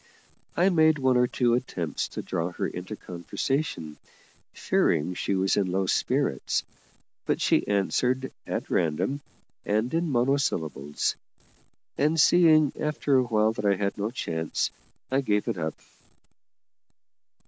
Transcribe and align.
I 0.57 0.69
made 0.69 0.97
one 0.97 1.15
or 1.15 1.27
two 1.27 1.53
attempts 1.53 2.07
to 2.07 2.23
draw 2.23 2.51
her 2.53 2.65
into 2.67 2.95
conversation, 2.95 3.97
fearing 4.51 5.13
she 5.13 5.35
was 5.35 5.55
in 5.57 5.71
low 5.71 5.85
spirits, 5.85 6.63
but 7.27 7.39
she 7.39 7.67
answered 7.67 8.31
at 8.47 8.71
random 8.71 9.21
and 9.63 9.93
in 9.93 10.09
monosyllables; 10.09 11.17
and, 11.99 12.19
seeing 12.19 12.73
after 12.79 13.15
a 13.17 13.23
while 13.23 13.53
that 13.53 13.65
I 13.65 13.75
had 13.75 13.95
no 13.95 14.09
chance, 14.09 14.71
I 15.11 15.21
gave 15.21 15.47
it 15.47 15.59
up. 15.59 15.75